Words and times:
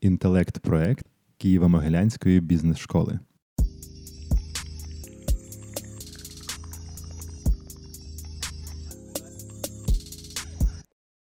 інтелект-проект 0.00 1.06
Києво-Могилянської 1.38 2.40
бізнес-школи. 2.40 3.18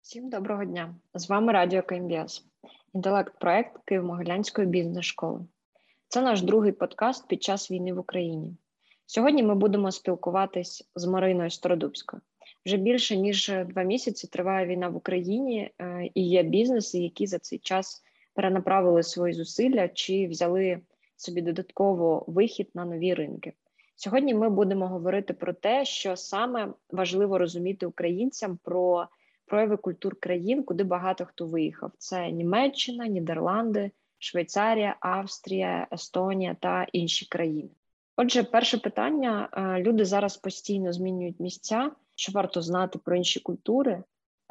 Всім 0.02 0.30
доброго 0.30 0.66
дня! 0.66 0.96
З 1.14 1.30
вами 1.30 1.54
Радіо 1.54 1.84
КМБС, 1.84 2.46
інтелект-проект 2.94 3.92
Києво-Могилянської 3.92 4.66
бізнес-школи. 4.66 5.46
Це 6.07 6.21
наш 6.21 6.41
другий 6.41 6.71
подкаст 6.71 7.28
під 7.28 7.44
час 7.44 7.71
війни 7.71 7.94
в 7.94 8.00
Україні. 8.00 8.55
Сьогодні 9.05 9.44
ми 9.44 9.55
будемо 9.55 9.91
спілкуватись 9.91 10.89
з 10.96 11.05
Мариною 11.05 11.50
Стародубською. 11.50 12.21
Вже 12.66 12.78
більше 12.78 13.18
ніж 13.18 13.52
два 13.66 13.84
місяці 13.84 14.28
триває 14.28 14.68
війна 14.68 14.89
в 14.89 14.96
Україні, 14.96 15.71
е, 15.82 16.10
і 16.14 16.28
є 16.28 16.44
бізнеси, 16.44 16.98
які 16.98 17.28
за 17.28 17.39
цей 17.39 17.60
час 17.60 18.04
перенаправили 18.40 19.04
свої 19.04 19.34
зусилля 19.34 19.88
чи 19.88 20.28
взяли 20.28 20.80
собі 21.16 21.41
додатково 21.41 22.26
вихід 22.27 22.70
на 22.73 22.86
нові 22.86 23.13
ринки. 23.13 23.54
Сьогодні 23.96 24.34
ми 24.34 24.50
будемо 24.50 24.88
говорити 24.88 25.34
про 25.34 25.54
те, 25.54 25.86
що 25.86 26.16
саме 26.16 26.73
важливо 26.91 27.38
розуміти 27.38 27.86
українцям 27.86 28.60
про 28.63 29.08
прояви 29.46 29.77
культур 29.77 30.16
країн, 30.20 30.63
куди 30.63 30.84
багато 30.84 31.26
хто 31.26 31.46
виїхав. 31.46 31.91
Це 31.98 32.32
Німеччина, 32.32 33.08
Нідерланди, 33.08 33.91
Швейцарія, 34.18 34.96
Австрія, 34.99 35.88
Естонія 35.91 36.55
та 36.60 36.88
інші 36.94 37.26
країни. 37.26 37.70
Отже, 38.18 38.44
перше 38.44 38.77
питання: 38.77 39.49
е, 39.54 39.84
люди 39.84 40.05
зараз 40.05 40.38
постійно 40.38 40.94
змінюють 40.94 41.40
місця, 41.40 41.91
що 42.16 42.32
варто 42.32 42.62
знати 42.62 42.99
про 42.99 43.16
інші 43.16 43.40
культури 43.40 44.04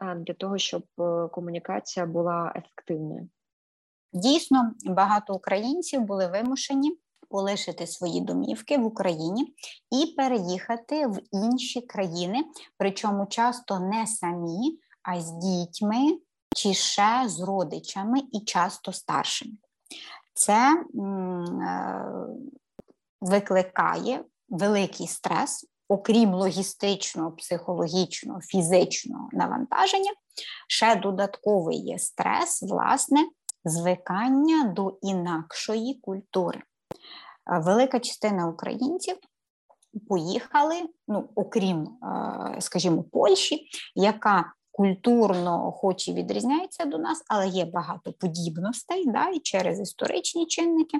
е, 0.02 0.14
для 0.14 0.34
того, 0.34 0.58
щоб 0.58 0.82
е, 0.98 1.28
комунікація 1.28 2.06
була 2.06 2.52
ефективною. 2.56 3.28
Дійсно, 4.12 4.72
багато 4.84 5.34
українців 5.34 6.00
були 6.00 6.26
вимушені 6.26 6.98
полишити 7.28 7.86
свої 7.86 8.20
домівки 8.20 8.78
в 8.78 8.84
Україні 8.86 9.54
і 9.90 10.06
переїхати 10.06 11.06
в 11.06 11.20
інші 11.32 11.80
країни, 11.80 12.44
причому 12.78 13.26
часто 13.26 13.80
не 13.80 14.06
самі, 14.06 14.78
а 15.02 15.20
з 15.20 15.32
дітьми 15.32 16.18
чи 16.56 16.74
ще 16.74 17.24
з 17.26 17.40
родичами 17.40 18.18
і 18.32 18.40
часто 18.40 18.92
старшими. 18.92 19.52
Це 20.34 20.72
е, 20.72 20.84
викликає 23.20 24.24
великий 24.48 25.06
стрес, 25.06 25.66
окрім 25.88 26.34
логістичного, 26.34 27.32
психологічного, 27.32 28.40
фізичного 28.40 29.28
навантаження, 29.32 30.10
ще 30.68 30.96
додатковий 30.96 31.78
є 31.78 31.98
стрес, 31.98 32.62
власне, 32.62 33.28
звикання 33.64 34.64
до 34.64 34.98
інакшої 35.02 35.94
культури. 35.94 36.62
Велика 37.46 38.00
частина 38.00 38.48
українців 38.48 39.16
поїхали, 40.08 40.82
ну, 41.08 41.28
окрім, 41.34 41.88
скажімо, 42.58 43.02
Польщі, 43.02 43.68
яка 43.94 44.52
культурно, 44.78 45.72
хоч 45.72 46.08
і 46.08 46.12
відрізняється 46.12 46.84
до 46.84 46.98
нас, 46.98 47.24
але 47.28 47.48
є 47.48 47.64
багато 47.64 48.12
подібностей 48.12 49.04
да, 49.06 49.28
і 49.28 49.38
через 49.38 49.80
історичні 49.80 50.46
чинники 50.46 50.98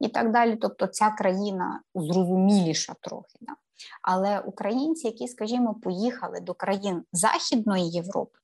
і 0.00 0.08
так 0.08 0.32
далі. 0.32 0.56
Тобто 0.56 0.86
ця 0.86 1.10
країна 1.10 1.80
зрозуміліша 1.94 2.94
трохи. 3.00 3.38
Да. 3.40 3.52
Але 4.02 4.40
українці, 4.40 5.06
які, 5.06 5.28
скажімо, 5.28 5.74
поїхали 5.74 6.40
до 6.40 6.54
країн 6.54 7.02
Західної 7.12 7.90
Європи, 7.90 8.38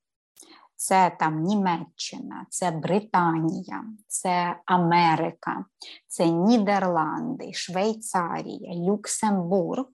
це 0.77 1.17
там 1.21 1.43
Німеччина, 1.43 2.47
це 2.51 2.71
Британія, 2.71 3.85
це 4.07 4.61
Америка, 4.65 5.65
це 6.07 6.27
Нідерланди, 6.27 7.53
Швейцарія, 7.53 8.75
Люксембург, 8.75 9.85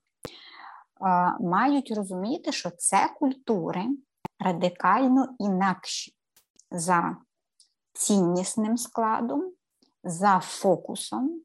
мають 1.39 1.91
розуміти, 1.91 2.51
що 2.51 2.69
це 2.69 3.09
культури 3.19 3.85
радикально 4.39 5.27
інакші 5.39 6.15
за 6.71 7.17
ціннісним 7.93 8.77
складом, 8.77 9.51
за 10.03 10.39
фокусом 10.39 11.41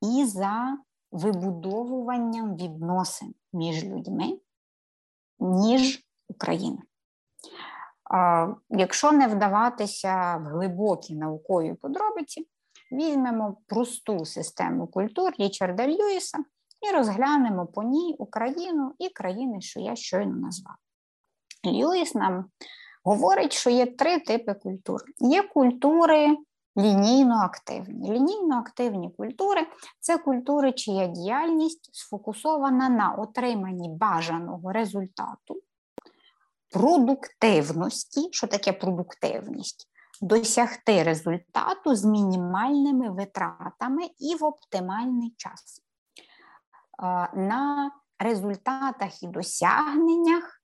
і 0.00 0.24
за 0.24 0.78
вибудовуванням 1.12 2.56
відносин 2.56 3.34
між 3.52 3.84
людьми, 3.84 4.38
ніж 5.38 6.06
Україна. 6.28 6.82
Якщо 8.70 9.12
не 9.12 9.26
вдаватися 9.28 10.36
в 10.36 10.44
глибокі 10.44 11.14
наукові 11.14 11.74
подробиці, 11.74 12.48
візьмемо 12.92 13.56
просту 13.66 14.24
систему 14.24 14.86
культур 14.86 15.32
Річарда 15.38 15.86
Льюіса 15.86 16.38
і 16.88 16.96
розглянемо 16.96 17.66
по 17.66 17.82
ній 17.82 18.16
Україну 18.18 18.92
і 18.98 19.08
країни, 19.08 19.60
що 19.60 19.80
я 19.80 19.96
щойно 19.96 20.36
назвав. 20.36 20.74
Льюіс 21.66 22.14
нам 22.14 22.44
говорить, 23.04 23.52
що 23.52 23.70
є 23.70 23.86
три 23.86 24.20
типи 24.20 24.54
культур. 24.54 25.00
Є 25.18 25.42
культури 25.42 26.36
лінійно 26.76 27.34
активні. 27.34 28.12
Лінійно 28.12 28.56
активні 28.56 29.10
культури 29.10 29.66
це 30.00 30.18
культури, 30.18 30.72
чия 30.72 31.06
діяльність 31.06 31.90
сфокусована 31.94 32.88
на 32.88 33.12
отриманні 33.12 33.88
бажаного 33.88 34.72
результату, 34.72 35.62
продуктивності. 36.74 38.28
Що 38.32 38.46
таке 38.46 38.72
продуктивність? 38.72 39.88
Досягти 40.22 41.02
результату 41.02 41.94
з 41.94 42.04
мінімальними 42.04 43.10
витратами 43.10 44.02
і 44.18 44.34
в 44.34 44.44
оптимальний 44.44 45.34
час. 45.36 45.82
На 47.34 47.90
результатах 48.18 49.22
і 49.22 49.26
досягненнях 49.26 50.60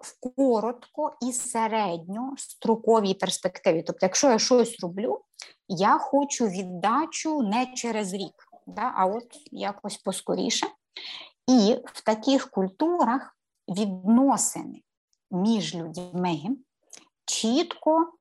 в 0.00 0.36
коротко 0.36 1.16
і 1.22 1.32
середньостроковій 1.32 3.14
перспективі. 3.14 3.82
Тобто, 3.82 4.06
якщо 4.06 4.30
я 4.30 4.38
щось 4.38 4.80
роблю, 4.82 5.20
я 5.68 5.98
хочу 5.98 6.46
віддачу 6.46 7.42
не 7.42 7.66
через 7.66 8.12
рік, 8.12 8.48
да, 8.66 8.92
а 8.96 9.06
от 9.06 9.26
якось 9.52 9.96
поскоріше. 9.96 10.66
І 11.46 11.76
в 11.86 12.04
таких 12.04 12.50
культурах 12.50 13.36
відносини 13.68 14.82
між 15.30 15.74
людьми 15.74 16.56
чітко 17.24 18.12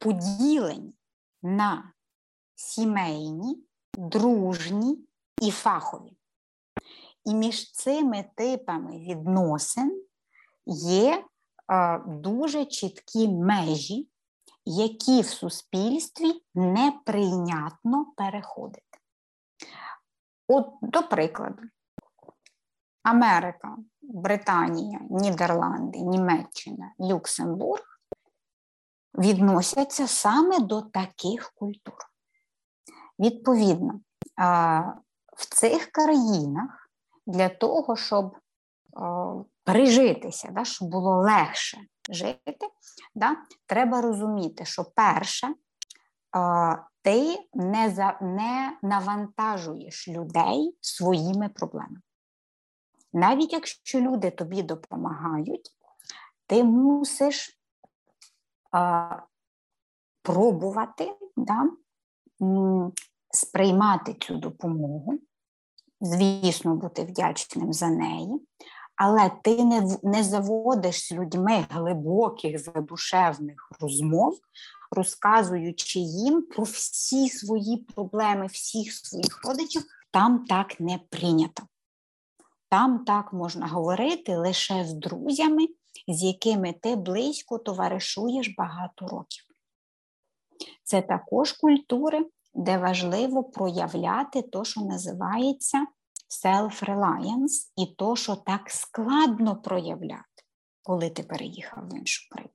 поділені 0.00 0.94
на 1.42 1.92
сімейні, 2.54 3.64
дружні 3.94 4.98
і 5.42 5.50
фахові. 5.50 6.16
І 7.24 7.34
між 7.34 7.72
цими 7.72 8.24
типами 8.34 8.98
відносин 8.98 10.04
є 10.66 11.24
дуже 12.06 12.64
чіткі 12.64 13.28
межі, 13.28 14.08
які 14.64 15.20
в 15.20 15.26
суспільстві 15.26 16.42
неприйнятно 16.54 18.06
переходити. 18.16 18.98
От, 20.48 20.66
до 20.82 21.02
прикладу, 21.02 21.62
Америка, 23.02 23.76
Британія, 24.14 24.98
Нідерланди, 25.10 25.98
Німеччина, 25.98 26.92
Люксембург 27.00 27.84
відносяться 29.14 30.06
саме 30.06 30.60
до 30.60 30.82
таких 30.82 31.52
культур. 31.54 31.98
Відповідно, 33.18 34.00
в 35.36 35.46
цих 35.54 35.86
країнах 35.86 36.90
для 37.26 37.48
того, 37.48 37.96
щоб 37.96 38.36
пережитися, 39.64 40.48
да, 40.52 40.64
щоб 40.64 40.88
було 40.88 41.16
легше 41.16 41.78
жити, 42.10 42.58
треба 43.66 44.00
розуміти, 44.00 44.64
що 44.64 44.84
перше, 44.84 45.54
ти 47.02 47.38
не 48.20 48.78
навантажуєш 48.82 50.08
людей 50.08 50.76
своїми 50.80 51.48
проблемами. 51.48 52.00
Навіть 53.12 53.52
якщо 53.52 54.00
люди 54.00 54.30
тобі 54.30 54.62
допомагають, 54.62 55.70
ти 56.46 56.64
мусиш 56.64 57.60
а, 58.72 59.16
пробувати 60.22 61.14
да, 61.36 61.70
сприймати 63.30 64.14
цю 64.20 64.36
допомогу, 64.36 65.18
звісно, 66.00 66.76
бути 66.76 67.04
вдячним 67.04 67.72
за 67.72 67.88
неї, 67.88 68.46
але 68.96 69.30
ти 69.42 69.64
не 69.64 69.98
не 70.02 70.24
заводиш 70.24 71.08
з 71.08 71.12
людьми 71.12 71.66
глибоких 71.70 72.58
задушевних 72.58 73.72
розмов, 73.80 74.38
розказуючи 74.90 75.98
їм 75.98 76.42
про 76.42 76.64
всі 76.64 77.28
свої 77.28 77.76
проблеми, 77.76 78.46
всіх 78.46 78.92
своїх 78.92 79.44
родичів, 79.46 79.82
там 80.10 80.44
так 80.44 80.80
не 80.80 80.98
прийнято. 81.10 81.62
Там 82.70 83.04
так 83.04 83.32
можна 83.32 83.66
говорити 83.66 84.36
лише 84.36 84.84
з 84.84 84.94
друзями, 84.94 85.68
з 86.08 86.22
якими 86.22 86.72
ти 86.72 86.96
близько 86.96 87.58
товаришуєш 87.58 88.54
багато 88.58 89.06
років. 89.06 89.44
Це 90.82 91.02
також 91.02 91.52
культури, 91.52 92.26
де 92.54 92.78
важливо 92.78 93.44
проявляти 93.44 94.42
те, 94.42 94.64
що 94.64 94.80
називається 94.80 95.86
self-reliance, 96.44 97.72
і 97.76 97.86
то, 97.86 98.16
що 98.16 98.36
так 98.36 98.70
складно 98.70 99.56
проявляти, 99.56 100.42
коли 100.82 101.10
ти 101.10 101.22
переїхав 101.22 101.88
в 101.88 101.94
іншу 101.98 102.28
країну. 102.30 102.54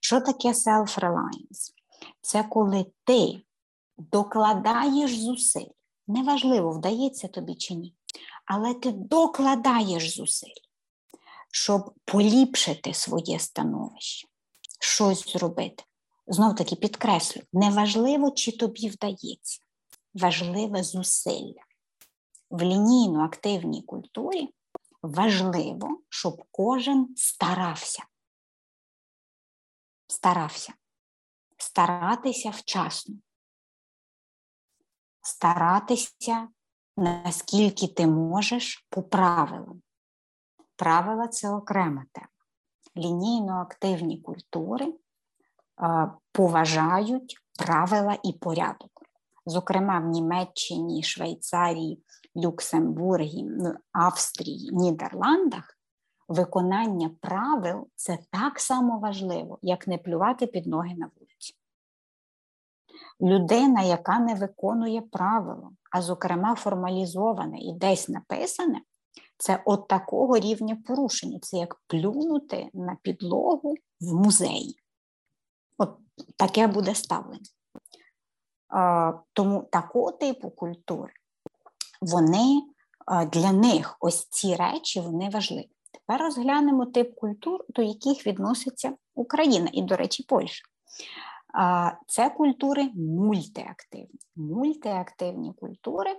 Що 0.00 0.20
таке 0.20 0.48
self-reliance? 0.48 1.72
Це 2.20 2.42
коли 2.42 2.86
ти 3.04 3.42
докладаєш 3.98 5.18
зусиль. 5.18 5.70
Неважливо, 6.06 6.70
вдається 6.70 7.28
тобі 7.28 7.54
чи 7.54 7.74
ні, 7.74 7.94
але 8.52 8.74
ти 8.74 8.92
докладаєш 8.92 10.16
зусиль, 10.16 10.60
щоб 11.52 11.94
поліпшити 12.04 12.94
своє 12.94 13.38
становище, 13.38 14.28
щось 14.80 15.32
зробити. 15.32 15.84
Знов 16.26 16.56
таки 16.56 16.76
підкреслю, 16.76 17.42
неважливо, 17.52 18.30
чи 18.30 18.56
тобі 18.56 18.88
вдається, 18.88 19.60
важливе 20.14 20.82
зусилля. 20.82 21.64
В 22.50 22.62
лінійно-активній 22.62 23.82
культурі 23.82 24.54
важливо, 25.02 26.00
щоб 26.08 26.44
кожен 26.50 27.14
старався. 27.16 28.04
Старався. 30.06 30.74
Старатися 31.56 32.50
вчасно. 32.50 33.14
Старатися, 35.22 36.48
наскільки 36.96 37.86
ти 37.88 38.06
можеш 38.06 38.86
по 38.90 39.02
правилам. 39.02 39.82
Правила 40.76 41.28
це 41.28 41.50
окрема 41.50 42.04
тема. 42.12 42.26
Лінійно-активні 42.96 44.20
культури 44.20 44.94
поважають 46.32 47.38
правила 47.58 48.18
і 48.24 48.32
порядок. 48.32 48.90
Зокрема, 49.46 49.98
в 49.98 50.04
Німеччині, 50.04 51.02
Швейцарії, 51.02 52.02
Люксембургі, 52.36 53.46
Австрії, 53.92 54.70
Нідерландах 54.72 55.80
виконання 56.30 57.10
правил 57.20 57.88
це 57.94 58.18
так 58.30 58.60
само 58.60 58.98
важливо, 58.98 59.58
як 59.62 59.86
не 59.86 59.98
плювати 59.98 60.46
під 60.46 60.66
ноги 60.66 60.94
на 60.94 61.06
вулиці. 61.06 61.19
Людина, 63.22 63.82
яка 63.82 64.18
не 64.18 64.34
виконує 64.34 65.00
правила, 65.00 65.70
а 65.90 66.02
зокрема 66.02 66.54
формалізоване 66.54 67.58
і 67.58 67.72
десь 67.72 68.08
написане, 68.08 68.80
це 69.38 69.62
от 69.64 69.88
такого 69.88 70.38
рівня 70.38 70.76
порушення. 70.86 71.38
Це 71.42 71.56
як 71.56 71.74
плюнути 71.86 72.70
на 72.74 72.96
підлогу 73.02 73.74
в 74.00 74.14
музеї. 74.14 74.76
От 75.78 75.96
таке 76.36 76.66
буде 76.66 76.94
ставлення. 76.94 77.50
Тому 79.32 79.68
такого 79.72 80.12
типу 80.12 80.50
культури, 80.50 81.12
вони 82.00 82.62
для 83.32 83.52
них 83.52 83.96
ось 84.00 84.28
ці 84.28 84.56
речі 84.56 85.00
вони 85.00 85.28
важливі. 85.28 85.70
Тепер 85.92 86.20
розглянемо 86.20 86.86
тип 86.86 87.14
культур, 87.14 87.64
до 87.68 87.82
яких 87.82 88.26
відноситься 88.26 88.92
Україна 89.14 89.70
і, 89.72 89.82
до 89.82 89.96
речі, 89.96 90.22
Польща. 90.28 90.64
Це 92.06 92.30
культури 92.30 92.90
мультиактивні. 92.94 94.18
Мультиактивні 94.36 95.54
культури. 95.54 96.10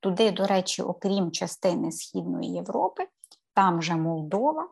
Туди, 0.00 0.30
до 0.30 0.46
речі, 0.46 0.82
окрім 0.82 1.30
частини 1.30 1.92
Східної 1.92 2.52
Європи, 2.52 3.06
там 3.54 3.82
же 3.82 3.96
Молдова, 3.96 4.68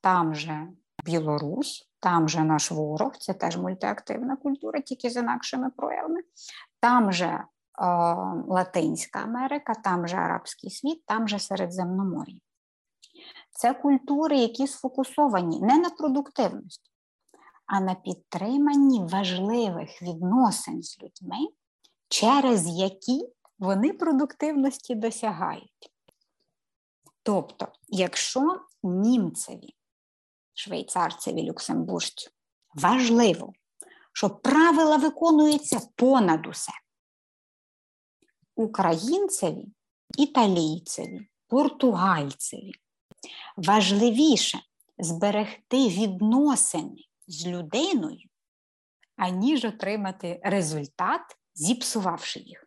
там 0.00 0.34
же 0.34 0.68
Білорусь, 1.04 1.88
там 2.00 2.28
же 2.28 2.44
наш 2.44 2.70
ворог, 2.70 3.16
це 3.16 3.34
теж 3.34 3.56
мультиактивна 3.56 4.36
культура, 4.36 4.80
тільки 4.80 5.10
з 5.10 5.16
інакшими 5.16 5.70
проявами. 5.70 6.20
Там 6.80 7.12
же 7.12 7.26
е, 7.26 7.44
Латинська 8.46 9.18
Америка, 9.18 9.72
там 9.84 10.08
же 10.08 10.16
Арабський 10.16 10.70
світ, 10.70 11.06
там 11.06 11.28
же 11.28 11.38
Середземномор'я. 11.38 12.38
Це 13.50 13.74
культури, 13.74 14.36
які 14.36 14.66
сфокусовані 14.66 15.60
не 15.60 15.78
на 15.78 15.90
продуктивності, 15.90 16.90
а 17.66 17.80
на 17.80 17.94
підтриманні 17.94 19.04
важливих 19.04 20.02
відносин 20.02 20.82
з 20.82 21.02
людьми, 21.02 21.48
через 22.08 22.66
які 22.78 23.28
вони 23.58 23.92
продуктивності 23.92 24.94
досягають. 24.94 25.92
Тобто, 27.22 27.68
якщо 27.88 28.60
німцеві 28.82 29.76
швейцарцеві 30.56 31.42
люксембуржцю. 31.42 32.30
Важливо, 32.74 33.52
щоб 34.12 34.42
правила 34.42 34.96
виконуються 34.96 35.80
понад 35.96 36.46
усе. 36.46 36.72
Українцеві, 38.54 39.66
італійцеві, 40.18 41.28
португальцеві. 41.46 42.72
Важливіше 43.56 44.58
зберегти 44.98 45.88
відносини 45.88 47.04
з 47.26 47.46
людиною, 47.46 48.28
аніж 49.16 49.64
отримати 49.64 50.40
результат, 50.42 51.20
зіпсувавши 51.54 52.40
їх. 52.40 52.64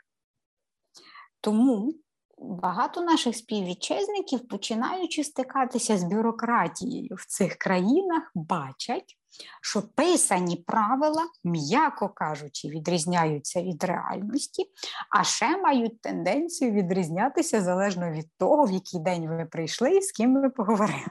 Тому 1.41 1.93
багато 2.37 3.01
наших 3.01 3.35
співвітчизників, 3.35 4.47
починаючи 4.47 5.23
стикатися 5.23 5.97
з 5.97 6.03
бюрократією 6.03 7.15
в 7.15 7.25
цих 7.25 7.55
країнах, 7.55 8.31
бачать, 8.35 9.15
що 9.61 9.81
писані 9.81 10.55
правила, 10.55 11.23
м'яко 11.43 12.09
кажучи, 12.09 12.67
відрізняються 12.67 13.61
від 13.61 13.83
реальності, 13.83 14.65
а 15.09 15.23
ще 15.23 15.57
мають 15.57 16.01
тенденцію 16.01 16.71
відрізнятися 16.71 17.61
залежно 17.61 18.11
від 18.11 18.27
того, 18.37 18.65
в 18.65 18.71
який 18.71 18.99
день 18.99 19.27
ви 19.27 19.45
прийшли 19.45 19.97
і 19.97 20.01
з 20.01 20.11
ким 20.11 20.41
ви 20.41 20.49
поговорили. 20.49 21.07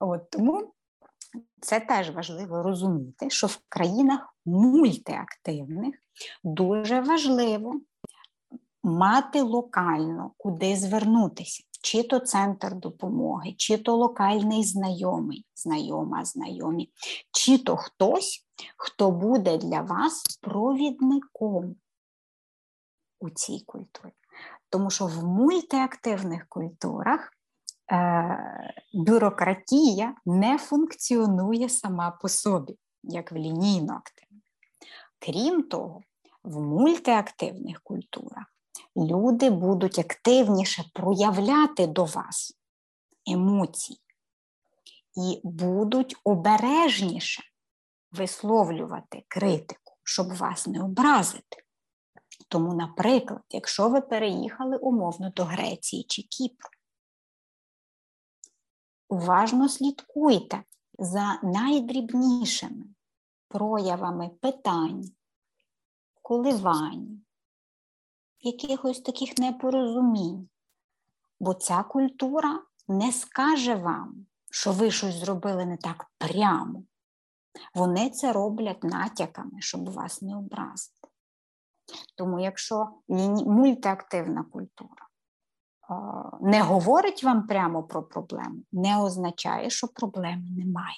От 0.00 0.30
Тому 0.30 0.72
це 1.60 1.80
теж 1.80 2.10
важливо 2.10 2.62
розуміти, 2.62 3.30
що 3.30 3.46
в 3.46 3.58
країнах 3.68 4.34
мультиактивних 4.46 5.94
дуже 6.44 7.00
важливо 7.00 7.80
мати 8.82 9.42
локально, 9.42 10.32
куди 10.36 10.76
звернутися, 10.76 11.64
чи 11.82 12.02
то 12.02 12.18
центр 12.18 12.74
допомоги, 12.74 13.54
чи 13.56 13.78
то 13.78 13.96
локальний 13.96 14.64
знайомий, 14.64 15.46
знайома, 15.54 16.24
знайомі, 16.24 16.90
чи 17.30 17.58
то 17.58 17.76
хтось, 17.76 18.46
хто 18.76 19.10
буде 19.10 19.58
для 19.58 19.80
вас 19.80 20.38
провідником 20.42 21.76
у 23.20 23.30
цій 23.30 23.60
культурі. 23.66 24.12
Тому 24.68 24.90
що 24.90 25.06
в 25.06 25.24
мультиактивних 25.24 26.46
культурах 26.48 27.32
бюрократія 28.92 30.14
не 30.26 30.58
функціонує 30.58 31.68
сама 31.68 32.10
по 32.10 32.28
собі, 32.28 32.76
як 33.02 33.32
в 33.32 33.36
лінійно 33.36 33.92
активних. 33.92 34.44
Крім 35.18 35.62
того, 35.62 36.00
в 36.44 36.60
мультиактивних 36.60 37.80
культурах 37.82 38.44
люди 38.96 39.50
будуть 39.50 39.98
активніше 39.98 40.84
проявляти 40.94 41.86
до 41.86 42.04
вас 42.04 42.58
емоції 43.26 44.00
і 45.16 45.40
будуть 45.44 46.16
обережніше 46.24 47.42
висловлювати 48.12 49.24
критику, 49.28 49.96
щоб 50.04 50.36
вас 50.36 50.66
не 50.66 50.82
образити. 50.82 51.56
Тому, 52.48 52.74
наприклад, 52.74 53.42
якщо 53.50 53.88
ви 53.88 54.00
переїхали 54.00 54.76
умовно 54.76 55.30
до 55.30 55.44
Греції 55.44 56.04
чи 56.08 56.22
Кіпру, 56.22 56.70
уважно 59.10 59.68
слідкуйте 59.68 60.62
за 60.98 61.40
найдрібнішими 61.42 62.84
проявами 63.48 64.28
питань, 64.28 65.04
коливань, 66.22 67.22
якихось 68.40 69.00
таких 69.00 69.38
непорозумінь. 69.38 70.48
Бо 71.40 71.54
ця 71.54 71.82
культура 71.82 72.62
не 72.88 73.12
скаже 73.12 73.74
вам, 73.74 74.26
що 74.50 74.72
ви 74.72 74.90
щось 74.90 75.14
зробили 75.14 75.66
не 75.66 75.76
так 75.76 76.06
прямо. 76.18 76.82
Вони 77.74 78.10
це 78.10 78.32
роблять 78.32 78.84
натяками, 78.84 79.60
щоб 79.60 79.92
вас 79.92 80.22
не 80.22 80.36
образити. 80.36 81.08
Тому, 82.16 82.40
якщо 82.40 82.88
мультиактивна 83.46 84.42
культура 84.42 85.09
не 86.40 86.62
говорить 86.62 87.24
вам 87.24 87.46
прямо 87.46 87.82
про 87.82 88.02
проблему, 88.02 88.62
не 88.72 89.02
означає, 89.02 89.70
що 89.70 89.88
проблеми 89.88 90.50
немає. 90.50 90.96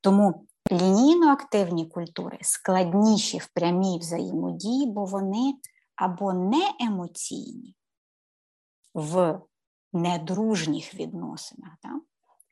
Тому 0.00 0.46
лінійно 0.72 1.32
активні 1.32 1.86
культури 1.86 2.38
складніші 2.42 3.38
в 3.38 3.46
прямій 3.46 3.98
взаємодії, 3.98 4.86
бо 4.86 5.04
вони 5.04 5.54
або 5.96 6.32
не 6.32 6.70
емоційні 6.80 7.76
в 8.94 9.40
недружніх 9.92 10.94
відносинах, 10.94 11.70
так? 11.82 12.02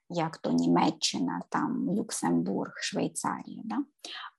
як 0.08 0.38
то 0.38 0.50
Німеччина, 0.50 1.42
там 1.48 1.90
Люксембург, 1.90 2.72
Швейцарія. 2.76 3.62
Да? 3.64 3.78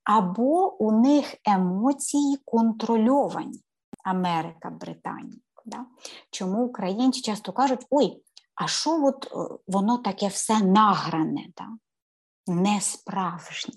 Або 0.04 0.84
у 0.84 0.92
них 0.92 1.36
емоції 1.46 2.38
контрольовані 2.46 3.60
Америка, 4.04 4.70
Британія. 4.70 5.42
Да? 5.66 5.86
Чому 6.32 6.66
українці 6.66 7.22
часто 7.22 7.54
кажуть, 7.54 7.86
ой, 7.90 8.24
а 8.56 8.68
що 8.68 9.06
от 9.06 9.26
е, 9.26 9.58
воно 9.68 9.98
таке 9.98 10.28
все 10.28 10.60
награне, 10.60 11.48
да? 11.58 11.68
не 12.54 12.82
справжнє. 12.82 13.74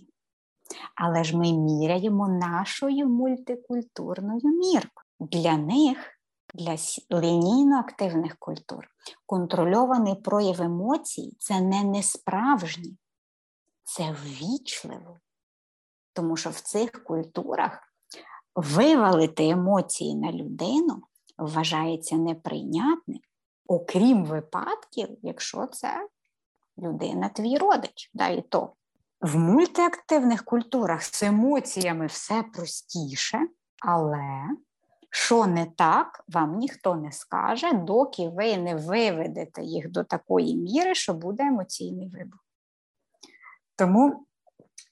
Але 0.94 1.24
ж 1.24 1.36
ми 1.36 1.52
міряємо 1.52 2.28
нашою 2.28 3.08
мультикультурною 3.08 4.40
міркою. 4.44 5.06
Для 5.20 5.56
них 5.56 6.18
для 6.54 6.76
лінійно-активних 7.10 8.36
культур 8.38 8.88
контрольований 9.26 10.14
прояв 10.14 10.62
емоцій 10.62 11.36
це 11.38 11.60
не 11.60 11.84
несправжнє, 11.84 12.90
це 13.84 14.16
ввічливо. 14.22 15.18
Тому 16.12 16.36
що 16.36 16.50
в 16.50 16.60
цих 16.60 17.04
культурах 17.04 17.80
вивалити 18.54 19.48
емоції 19.48 20.14
на 20.14 20.32
людину 20.32 21.02
вважається 21.38 22.16
неприйнятним, 22.16 23.20
окрім 23.66 24.24
випадків, 24.24 25.08
якщо 25.22 25.66
це 25.66 26.08
людина 26.78 27.28
твій 27.28 27.58
родич. 27.58 28.10
Да, 28.14 28.28
і 28.28 28.42
то. 28.42 28.72
В 29.20 29.36
мультиактивних 29.36 30.44
культурах 30.44 31.02
з 31.02 31.22
емоціями 31.22 32.06
все 32.06 32.42
простіше, 32.42 33.48
але 33.78 34.48
що 35.10 35.46
не 35.46 35.66
так, 35.66 36.24
вам 36.28 36.58
ніхто 36.58 36.96
не 36.96 37.12
скаже, 37.12 37.72
доки 37.72 38.28
ви 38.28 38.56
не 38.56 38.74
виведете 38.74 39.62
їх 39.62 39.90
до 39.90 40.04
такої 40.04 40.56
міри, 40.56 40.94
що 40.94 41.14
буде 41.14 41.42
емоційний 41.42 42.08
вибух. 42.08 42.44
Тому, 43.76 44.26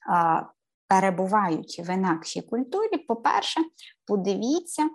а, 0.09 0.43
перебуваючи 0.89 1.83
в 1.83 1.95
інакшій 1.95 2.43
культурі, 2.43 2.99
по-перше, 2.99 3.61
подивіться 4.07 4.91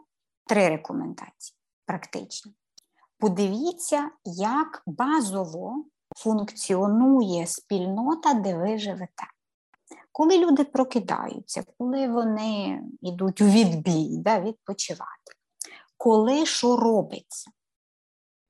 три 0.48 0.69
рекомендації 0.69 1.57
практичні. 1.86 2.53
Подивіться, 3.17 4.10
як 4.25 4.83
базово 4.86 5.86
функціонує 6.17 7.48
спільнота, 7.48 8.33
де 8.33 8.57
ви 8.57 8.77
живете. 8.77 9.24
Коли 10.12 10.38
люди 10.38 10.63
прокидаються, 10.63 11.63
коли 11.77 12.07
вони 12.07 12.83
йдуть 13.01 13.41
у 13.41 13.45
відбій, 13.45 14.17
да, 14.17 14.39
відпочивати, 14.39 15.31
коли 15.98 16.45
що 16.45 16.77
робиться? 16.77 17.51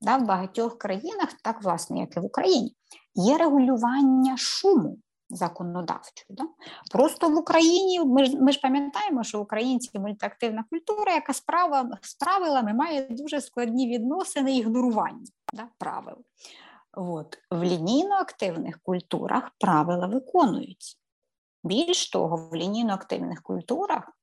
Да, 0.02 0.18
В 0.18 0.26
багатьох 0.26 0.78
країнах, 0.78 1.34
так 1.44 1.64
власне, 1.64 2.00
як 2.00 2.18
і 2.18 2.20
в 2.20 2.26
Україні, 2.26 2.76
є 3.16 3.38
регулювання 3.38 4.38
шуму 4.38 4.98
законодавчо. 5.36 6.26
Да? 6.30 6.44
Просто 6.92 7.30
в 7.30 7.38
Україні 7.38 8.00
ми 8.06 8.26
ж 8.26 8.38
ми 8.38 8.52
ж 8.52 8.60
пам'ятаємо, 8.60 9.24
що 9.24 9.42
українці 9.42 10.00
мультиактивна 10.00 10.66
культура, 10.70 11.14
яка 11.14 11.34
справа, 11.34 11.98
з 12.02 12.14
правилами 12.14 12.74
має 12.74 13.08
дуже 13.10 13.42
складні 13.42 13.88
відносини 13.88 14.58
ігнорування 14.58 15.28
да, 15.54 15.68
правил. 15.78 16.18
От. 16.94 17.38
В 17.52 17.64
лінійно-активних 17.64 18.80
культурах 18.84 19.52
правила 19.60 20.08
виконуються. 20.08 20.98
Більш 21.64 22.10
того, 22.10 22.50
в 22.52 22.56
лінійно-активних 22.56 23.42
культурах 23.42 24.18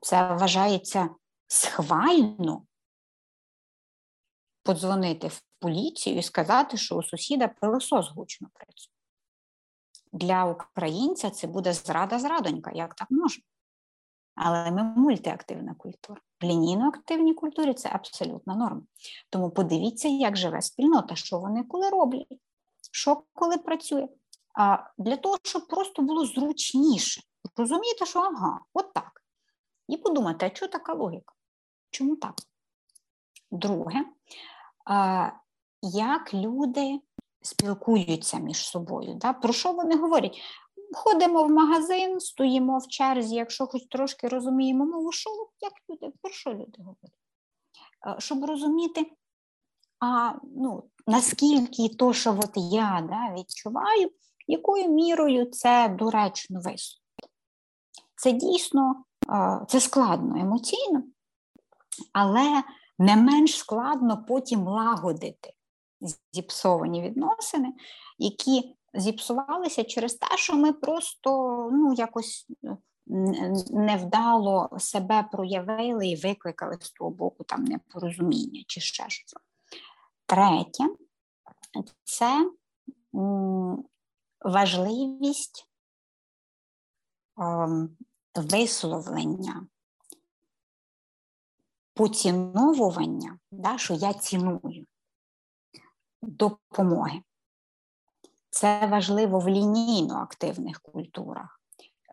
це 0.00 0.34
вважається 0.34 1.08
схвально 1.46 2.62
подзвонити 4.62 5.28
в 5.28 5.42
поліцію 5.58 6.18
і 6.18 6.22
сказати, 6.22 6.76
що 6.76 6.94
у 6.94 7.02
сусіда 7.02 7.48
пилосос 7.48 8.10
гучно 8.10 8.48
працює. 8.54 8.93
Для 10.14 10.44
українця 10.44 11.30
це 11.30 11.46
буде 11.46 11.72
зрада-зрадонька, 11.72 12.70
як 12.74 12.94
так 12.94 13.10
можна? 13.10 13.42
Але 14.34 14.70
ми 14.70 14.82
мультиактивна 14.82 15.74
культура. 15.74 16.20
В 16.40 16.44
лінійно-активній 16.44 17.34
культурі 17.34 17.74
це 17.74 17.88
абсолютна 17.92 18.54
норма. 18.54 18.82
Тому 19.30 19.50
подивіться, 19.50 20.08
як 20.08 20.36
живе 20.36 20.62
спільнота, 20.62 21.14
що 21.14 21.38
вони 21.38 21.64
коли 21.64 21.90
роблять, 21.90 22.26
що 22.92 23.22
коли 23.32 23.58
працює 23.58 24.08
а, 24.58 24.78
для 24.98 25.16
того, 25.16 25.36
щоб 25.42 25.66
просто 25.68 26.02
було 26.02 26.26
зручніше. 26.26 27.20
Розумієте, 27.56 28.06
що 28.06 28.20
ага, 28.20 28.60
от 28.74 28.92
так. 28.92 29.22
І 29.88 29.96
подумати, 29.96 30.50
а 30.52 30.56
що 30.56 30.68
така 30.68 30.94
логіка? 30.94 31.34
Чому 31.90 32.16
так? 32.16 32.34
Друге, 33.50 34.04
як 35.82 36.34
люди 36.34 37.00
спілкуються 37.44 38.38
між 38.38 38.56
собою, 38.56 39.14
да? 39.14 39.32
про 39.32 39.52
що 39.52 39.72
вони 39.72 39.96
говорять? 39.96 40.40
Ходимо 40.94 41.44
в 41.44 41.50
магазин, 41.50 42.20
стоїмо 42.20 42.78
в 42.78 42.88
черзі, 42.88 43.34
якщо 43.34 43.66
хоч 43.66 43.82
трошки 43.86 44.28
розуміємо 44.28 44.86
мову, 44.86 45.12
що 45.12 45.30
як 45.60 45.72
люди, 45.90 46.12
про 46.22 46.32
що 46.32 46.50
люди 46.50 46.78
говорять? 46.78 47.18
Щоб 48.18 48.44
розуміти, 48.44 49.10
а 50.00 50.32
ну, 50.56 50.84
наскільки 51.06 51.88
то, 51.88 52.12
що 52.12 52.30
от 52.30 52.50
я 52.54 53.06
да, 53.08 53.40
відчуваю, 53.40 54.10
якою 54.46 54.88
мірою 54.88 55.50
це 55.50 55.88
доречно 55.88 56.56
висловити. 56.56 57.28
Це 58.16 58.32
дійсно 58.32 59.04
це 59.68 59.80
складно 59.80 60.40
емоційно, 60.40 61.02
але 62.12 62.62
не 62.98 63.16
менш 63.16 63.58
складно 63.58 64.24
потім 64.28 64.68
лагодити 64.68 65.53
зіпсовані 66.32 67.02
відносини, 67.02 67.72
які 68.18 68.76
зіпсувалися 68.94 69.84
через 69.84 70.14
те, 70.14 70.36
що 70.36 70.56
ми 70.56 70.72
просто 70.72 71.30
ну, 71.72 71.92
якось 71.92 72.46
невдало 73.70 74.70
себе 74.78 75.28
проявили 75.32 76.06
і 76.06 76.16
викликали 76.16 76.78
з 76.80 76.90
того 76.90 77.10
боку 77.10 77.44
там 77.44 77.64
непорозуміння 77.64 78.62
чи 78.66 78.80
ще 78.80 79.08
щось. 79.08 79.34
Третє 80.26 80.84
це 82.04 82.50
важливість 84.40 85.70
ем, 87.38 87.96
висловлення, 88.34 89.66
поціновування, 91.94 93.38
да, 93.50 93.78
що 93.78 93.94
я 93.94 94.14
ціную 94.14 94.83
допомоги. 96.28 97.20
Це 98.50 98.86
важливо 98.86 99.38
в 99.38 99.48
лінійно 99.48 100.14
активних 100.14 100.80
культурах, 100.80 101.60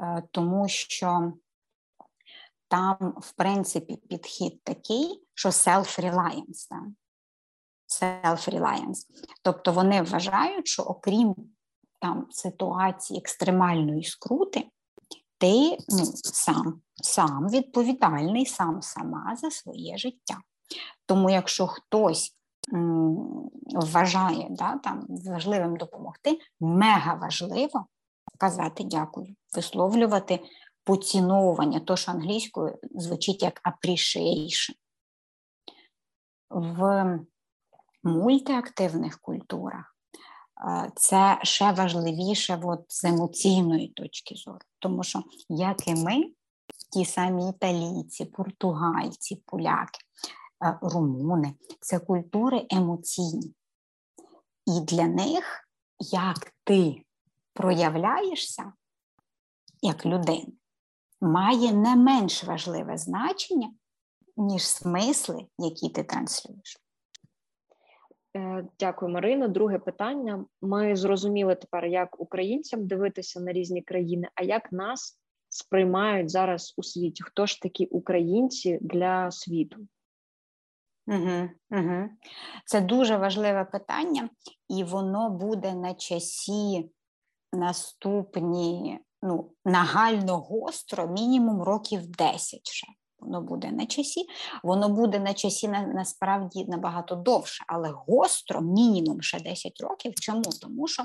е, 0.01 0.23
тому 0.31 0.67
що 0.67 1.33
там, 2.67 3.13
в 3.17 3.31
принципі, 3.31 3.95
підхід 3.95 4.63
такий, 4.63 5.23
що 5.33 5.49
self-reliance. 5.49 6.69
Да? 6.71 6.81
Self-reliance. 8.01 9.05
Тобто 9.43 9.71
вони 9.71 10.01
вважають, 10.01 10.67
що 10.67 10.83
окрім 10.83 11.35
там 11.99 12.27
ситуації 12.31 13.19
екстремальної 13.19 14.03
скрути, 14.03 14.67
ти 15.37 15.77
ну, 15.89 16.05
сам 16.15 16.81
сам 16.95 17.49
відповідальний, 17.49 18.45
сам 18.45 18.81
сама 18.81 19.35
за 19.35 19.51
своє 19.51 19.97
життя. 19.97 20.41
Тому 21.05 21.29
якщо 21.29 21.67
хтось 21.67 22.35
вважає 23.75 24.47
да, 24.49 24.77
там, 24.77 25.05
важливим 25.09 25.75
допомогти, 25.75 26.39
мега 26.59 27.13
важливо 27.13 27.85
казати 28.37 28.83
дякую, 28.83 29.35
висловлювати 29.55 30.39
поціновування, 30.83 31.79
то, 31.79 31.95
що 31.95 32.11
англійською 32.11 32.77
звучить 32.95 33.43
як 33.43 33.61
appreciation. 33.63 34.71
В 36.49 37.19
мультиактивних 38.03 39.19
культурах 39.19 39.95
це 40.95 41.39
ще 41.43 41.71
важливіше 41.71 42.59
от, 42.63 42.85
з 42.87 43.03
емоційної 43.03 43.87
точки 43.87 44.35
зору. 44.35 44.59
Тому 44.79 45.03
що, 45.03 45.23
як 45.49 45.87
і 45.87 45.95
ми, 45.95 46.31
ті 46.91 47.05
самі 47.05 47.49
італійці, 47.49 48.25
португальці, 48.25 49.43
поляки, 49.45 49.99
румуни 50.81 51.53
це 51.79 51.99
культури 51.99 52.65
емоційні. 52.69 53.53
І 54.65 54.81
для 54.81 55.07
них, 55.07 55.67
як 55.99 56.53
ти 56.63 57.03
проявляєшся 57.53 58.73
як 59.81 60.05
людина, 60.05 60.51
має 61.21 61.73
не 61.73 61.95
менш 61.95 62.43
важливе 62.43 62.97
значення, 62.97 63.73
ніж 64.37 64.67
смисли, 64.67 65.45
які 65.57 65.89
ти 65.89 66.03
транслюєш. 66.03 66.77
Е, 68.37 68.67
дякую, 68.79 69.11
Марино. 69.11 69.47
Друге 69.47 69.79
питання. 69.79 70.45
Ми 70.61 70.95
зрозуміли 70.95 71.55
тепер, 71.55 71.85
як 71.85 72.19
українцям 72.19 72.87
дивитися 72.87 73.39
на 73.39 73.53
різні 73.53 73.81
країни, 73.81 74.29
а 74.35 74.43
як 74.43 74.71
нас 74.71 75.19
сприймають 75.49 76.29
зараз 76.29 76.73
у 76.77 76.83
світі? 76.83 77.23
Хто 77.23 77.45
ж 77.45 77.61
такі 77.61 77.85
українці 77.85 78.79
для 78.81 79.31
світу? 79.31 79.87
Угу, 81.07 81.49
угу. 81.71 82.09
Це 82.65 82.81
дуже 82.81 83.17
важливе 83.17 83.65
питання, 83.65 84.29
і 84.69 84.83
воно 84.83 85.29
буде 85.29 85.73
на 85.73 85.93
часі 85.93 86.91
наступні 87.53 88.99
ну, 89.21 89.51
нагально 89.65 90.37
гостро, 90.37 91.07
мінімум 91.07 91.61
років 91.61 92.07
10 92.07 92.67
ще. 92.67 92.87
Воно 93.19 93.41
буде 93.41 93.71
на 93.71 93.85
часі, 93.85 94.25
воно 94.63 94.89
буде 94.89 95.19
на 95.19 95.33
часі 95.33 95.67
на, 95.67 95.81
насправді 95.81 96.65
набагато 96.65 97.15
довше, 97.15 97.63
але 97.67 97.89
гостро, 97.89 98.61
мінімум 98.61 99.21
ще 99.21 99.39
10 99.39 99.81
років. 99.81 100.13
Чому? 100.15 100.41
Тому 100.61 100.87
що 100.87 101.03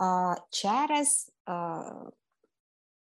а, 0.00 0.34
через 0.50 1.32
а, 1.46 1.82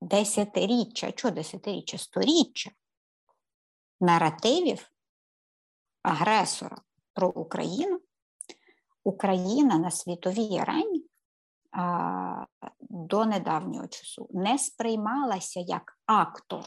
десятиріччя, 0.00 1.12
що 1.16 1.30
десятиріччя, 1.30 1.99
сторіччя 1.99 2.71
наративів 4.00 4.90
агресора 6.02 6.76
про 7.14 7.28
Україну, 7.28 8.00
Україна 9.04 9.78
на 9.78 9.90
світовій 9.90 10.59
арені 10.59 11.04
до 12.90 13.25
недавнього 13.25 13.87
часу 13.87 14.28
не 14.30 14.59
сприймалася 14.59 15.61
як 15.61 15.99
актор. 16.07 16.64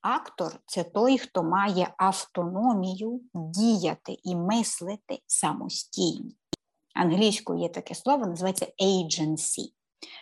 Актор 0.00 0.52
це 0.66 0.84
той, 0.84 1.18
хто 1.18 1.42
має 1.42 1.94
автономію 1.96 3.20
діяти 3.34 4.16
і 4.22 4.36
мислити 4.36 5.18
самостійно. 5.26 6.30
Англійською 6.94 7.60
є 7.60 7.68
таке 7.68 7.94
слово, 7.94 8.26
називається 8.26 8.66
agency. 8.82 9.72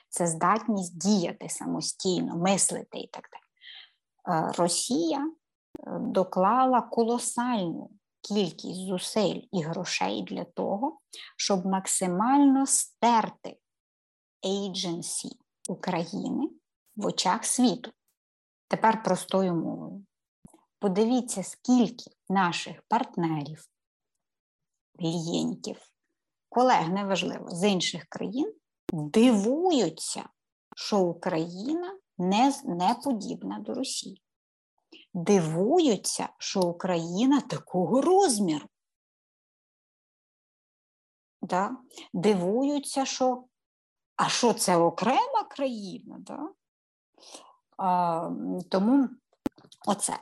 Це 0.08 0.26
здатність 0.26 0.98
діяти 0.98 1.48
самостійно, 1.48 2.36
мислити 2.36 2.98
і 2.98 3.06
так 3.06 3.24
далі. 3.32 4.52
Росія 4.58 5.32
доклала 6.00 6.80
колосальну 6.80 7.90
кількість 8.28 8.86
зусиль 8.86 9.40
і 9.52 9.62
грошей 9.62 10.22
для 10.22 10.44
того, 10.44 10.98
щоб 11.36 11.66
максимально 11.66 12.66
стерти 12.66 13.56
agency 14.46 15.28
України 15.68 16.50
в 16.96 17.06
очах 17.06 17.44
світу. 17.44 17.90
Тепер 18.68 19.02
простою 19.02 19.54
мовою. 19.54 20.04
Подивіться, 20.78 21.42
скільки 21.42 22.10
наших 22.28 22.82
партнерів, 22.88 23.68
клієнтів, 24.98 25.76
колег, 26.48 26.88
неважливо, 26.88 27.50
з 27.50 27.68
інших 27.68 28.04
країн 28.04 28.54
дивуються, 28.92 30.28
що 30.76 31.00
Україна 31.00 31.98
не, 32.18 32.52
не 32.64 32.96
подібна 33.04 33.58
до 33.58 33.74
Росії 33.74 34.22
дивуються, 35.14 36.28
що 36.38 36.60
Україна 36.60 37.40
такого 37.40 38.02
розміру. 38.02 38.66
Да? 41.42 41.76
Дивуються, 42.12 43.04
що 43.04 43.44
а 44.16 44.28
що 44.28 44.52
це 44.52 44.76
окрема 44.76 45.44
країна? 45.50 46.16
Да? 46.18 46.48
А, 47.76 48.30
Тому 48.70 49.08
оце. 49.86 50.18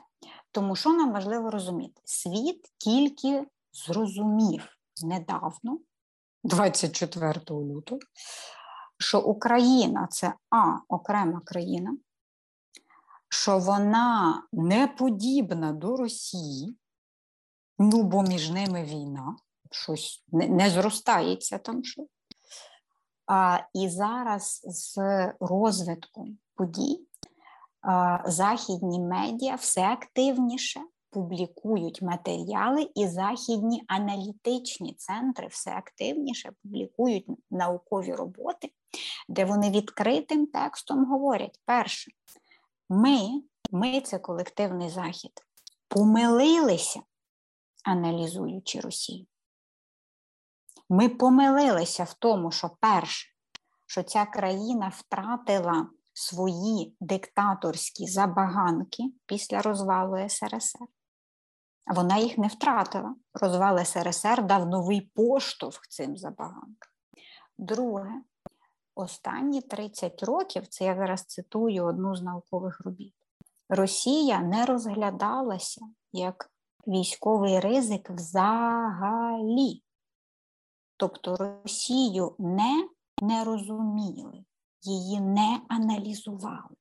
Тому 0.51 0.75
що 0.75 0.93
нам 0.93 1.13
важливо 1.13 1.51
розуміти? 1.51 2.01
Світ 2.05 2.71
тільки 2.77 3.47
зрозумів 3.71 4.77
недавно, 5.03 5.79
24 6.43 7.41
лютого, 7.49 7.99
що 8.99 9.21
Україна 9.21 10.07
це 10.11 10.33
А 10.49 10.77
окрема 10.87 11.41
країна, 11.45 11.97
що 13.29 13.59
вона 13.59 14.43
не 14.51 14.87
подібна 14.87 15.73
до 15.73 15.97
Росії, 15.97 16.77
ну 17.79 18.03
бо 18.03 18.21
між 18.21 18.49
ними 18.49 18.83
війна, 18.83 19.35
щось 19.71 20.23
не, 20.27 20.47
не 20.47 20.69
зростається 20.69 21.57
там 21.57 21.83
що. 21.83 22.05
А, 23.25 23.59
І 23.73 23.89
зараз 23.89 24.61
з 24.63 24.97
розвитком 25.39 26.37
подій 26.55 27.07
а, 27.81 28.19
західні 28.25 28.99
медіа 28.99 29.55
все 29.55 29.81
активніше 29.81 30.81
публікують 31.09 32.01
матеріали, 32.01 32.89
і 32.95 33.07
західні 33.07 33.83
аналітичні 33.87 34.93
центри 34.93 35.47
все 35.47 35.71
активніше 35.71 36.51
публікують 36.63 37.25
наукові 37.51 38.13
роботи, 38.13 38.71
де 39.29 39.45
вони 39.45 39.69
відкритим 39.69 40.47
текстом 40.47 41.05
говорять: 41.05 41.59
перше, 41.65 42.11
ми, 42.89 43.41
ми 43.71 44.01
це 44.01 44.19
колективний 44.19 44.89
захід, 44.89 45.31
помилилися, 45.87 47.01
аналізуючи 47.83 48.79
Росію. 48.79 49.25
Ми 50.89 51.09
помилилися 51.09 52.03
в 52.03 52.13
тому, 52.13 52.51
що 52.51 52.69
перше, 52.79 53.27
що 53.85 54.03
ця 54.03 54.25
країна 54.25 54.91
втратила 54.95 55.89
свої 56.13 56.95
диктаторські 56.99 58.07
забаганки 58.07 59.03
після 59.25 59.61
розвалу 59.61 60.29
СРСР. 60.29 60.87
Вона 61.87 62.17
їх 62.17 62.37
не 62.37 62.47
втратила. 62.47 63.15
Розвал 63.33 63.85
СРСР 63.85 64.43
дав 64.43 64.67
новий 64.67 65.01
поштовх 65.01 65.87
цим 65.87 66.17
забаганкам. 66.17 66.91
Друге, 67.57 68.11
останні 68.99 69.61
30 69.61 70.23
років, 70.23 70.67
це 70.67 70.85
я 70.85 70.95
зараз 70.95 71.23
цитую 71.23 71.85
одну 71.85 72.15
з 72.15 72.21
наукових 72.21 72.81
робіт, 72.85 73.13
Росія 73.69 74.39
не 74.39 74.65
розглядалася 74.65 75.81
як 76.13 76.51
військовий 76.87 77.59
ризик 77.59 78.09
взагалі. 78.09 79.83
Тобто 80.97 81.35
Росію 81.35 82.35
не, 82.39 82.89
не 83.21 83.43
розуміли, 83.43 84.45
її 84.81 85.21
не 85.21 85.61
аналізували. 85.69 86.75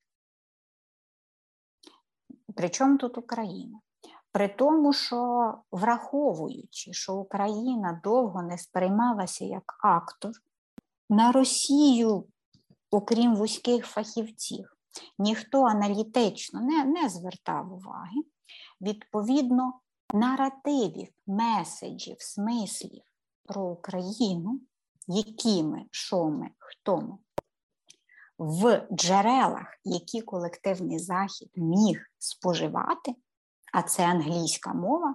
Причому 2.55 2.99
тут 2.99 3.19
Україна? 3.19 3.81
При 4.33 4.49
тому, 4.49 4.93
що 4.93 5.55
враховуючи, 5.71 6.93
що 6.93 7.15
Україна 7.15 8.01
довго 8.05 8.43
не 8.43 8.59
сприймалася 8.59 9.45
як 9.45 9.79
актор, 9.83 10.33
на 11.11 11.33
Росію, 11.33 12.25
окрім 12.91 13.37
вузьких 13.37 13.87
фахівців, 13.87 14.77
ніхто 15.19 15.63
аналітично 15.63 16.61
не, 16.61 16.85
не 16.85 17.09
звертав 17.09 17.73
уваги. 17.73 18.23
Відповідно, 18.81 19.81
наративів, 20.15 21.09
меседжів, 21.27 22.17
смислів 22.19 23.03
про 23.45 23.63
Україну, 23.65 24.61
які 25.09 25.63
ми, 25.63 25.85
що 25.91 26.25
ми, 26.25 26.51
хто 26.59 26.97
ми, 26.97 27.19
в 28.39 28.87
джерелах, 28.93 29.79
які 29.85 30.23
колективний 30.23 30.99
захід 30.99 31.51
міг 31.57 32.07
споживати, 32.19 33.15
а 33.73 33.83
це 33.83 34.07
англійська 34.07 34.75
мова, 34.75 35.15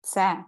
це 0.00 0.44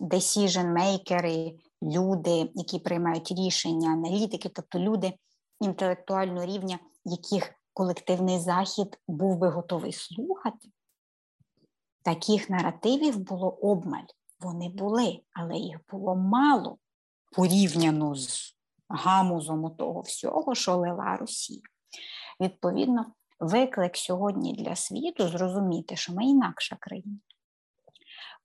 decision-makers, 0.00 1.58
люди, 1.86 2.50
які 2.54 2.78
приймають 2.78 3.32
рішення, 3.32 3.90
аналітики, 3.90 4.48
тобто 4.48 4.78
люди 4.78 5.12
інтелектуального 5.60 6.46
рівня, 6.46 6.78
яких 7.04 7.54
колективний 7.72 8.38
захід 8.38 8.98
був 9.08 9.38
би 9.38 9.48
готовий 9.48 9.92
слухати, 9.92 10.68
таких 12.02 12.50
наративів 12.50 13.18
було 13.18 13.48
обмаль. 13.48 14.06
Вони 14.40 14.68
були, 14.68 15.20
але 15.32 15.56
їх 15.56 15.78
було 15.90 16.16
мало 16.16 16.78
порівняно 17.32 18.14
з 18.14 18.56
гамузом 18.88 19.70
того 19.70 20.00
всього, 20.00 20.54
що 20.54 20.76
лила 20.76 21.16
Росія. 21.16 21.60
Відповідно, 22.40 23.06
виклик 23.40 23.96
сьогодні 23.96 24.52
для 24.52 24.76
світу 24.76 25.28
зрозуміти, 25.28 25.96
що 25.96 26.14
ми 26.14 26.24
інакша 26.24 26.76
країна. 26.80 27.18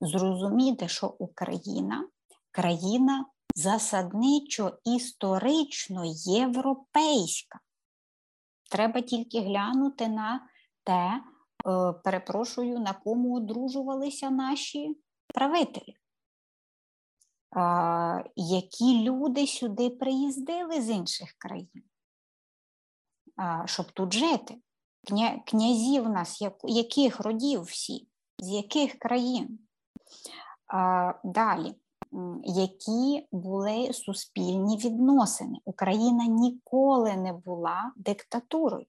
Зрозуміти, 0.00 0.88
що 0.88 1.06
Україна 1.18 2.08
країна 2.52 3.26
засадничо 3.54 4.78
історично 4.84 6.02
європейська. 6.14 7.60
Треба 8.70 9.00
тільки 9.00 9.40
глянути 9.40 10.08
на 10.08 10.48
те, 10.84 11.22
е, 11.66 11.92
перепрошую, 11.92 12.78
на 12.78 12.92
кому 12.92 13.36
одружувалися 13.36 14.30
наші 14.30 14.96
правителі. 15.34 15.96
Які 18.36 19.02
люди 19.02 19.46
сюди 19.46 19.90
приїздили 19.90 20.82
з 20.82 20.90
інших 20.90 21.32
країн, 21.38 21.82
щоб 23.64 23.92
тут 23.92 24.12
жити? 24.12 24.58
Князів 25.46 26.06
у 26.06 26.08
нас 26.08 26.42
яких 26.64 27.20
родів 27.20 27.62
всі, 27.62 28.08
з 28.38 28.48
яких 28.48 28.98
країн? 28.98 29.58
Далі 31.24 31.74
які 32.44 33.28
були 33.32 33.92
суспільні 33.92 34.76
відносини. 34.76 35.58
Україна 35.64 36.26
ніколи 36.26 37.16
не 37.16 37.32
була 37.32 37.92
диктатурою. 37.96 38.86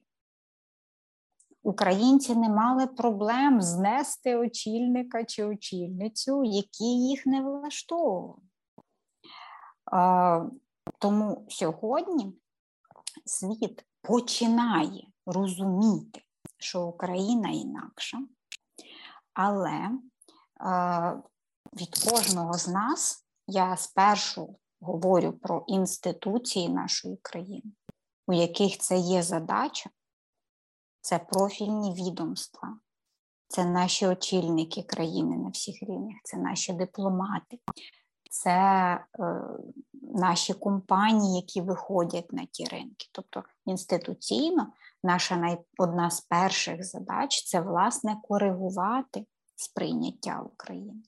українці 1.63 2.36
не 2.36 2.49
мали 2.49 2.88
проблем 2.88 3.62
знести 3.62 4.36
очільника 4.36 5.23
чи 5.23 5.45
очільницю, 5.45 6.43
які 6.43 6.83
їх 6.83 7.25
не 7.25 7.41
влаштовували. 7.41 8.41
Тому 10.99 11.45
сьогодні 11.49 12.33
світ 13.25 13.86
починає 14.01 15.07
розуміти, 15.25 16.21
що 16.57 16.88
Україна 16.88 17.49
інакша, 17.49 18.17
але 19.33 19.91
від 21.75 22.09
кожного 22.09 22.53
з 22.53 22.67
нас 22.67 23.25
я 23.47 23.77
спершу 23.77 24.55
говорю 24.81 25.33
про 25.33 25.65
інституції 25.67 26.69
нашої 26.69 27.17
країни, 27.17 27.71
у 28.27 28.33
яких 28.33 28.77
це 28.77 28.97
є 28.97 29.23
задача, 29.23 29.89
це 31.01 31.19
профільні 31.19 31.93
відомства, 31.93 32.79
це 33.47 33.65
наші 33.65 34.07
очільники 34.07 34.83
країни 34.83 35.38
на 35.38 35.49
всіх 35.49 35.83
рівнях, 35.83 36.17
це 36.23 36.38
наші 36.38 36.73
дипломати, 36.73 37.59
це 38.29 38.51
е, 38.51 39.41
наші 40.01 40.53
компанії, 40.53 41.36
які 41.36 41.62
виходять 41.62 42.33
на 42.33 42.45
ті 42.45 42.65
ринки. 42.65 43.07
Тобто 43.12 43.43
інституційно 43.65 44.73
наша 45.03 45.36
най... 45.36 45.57
одна 45.77 46.12
з 46.12 46.21
перших 46.21 46.83
задач 46.83 47.43
це 47.43 47.62
власне 47.62 48.17
коригувати 48.23 49.25
сприйняття 49.55 50.41
України. 50.41 51.03